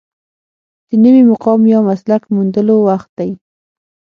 د 0.87 0.91
نوي 1.03 1.23
مقام 1.31 1.61
یا 1.73 1.79
مسلک 1.89 2.21
موندلو 2.33 2.75
وخت 2.87 3.09
دی. 3.19 3.31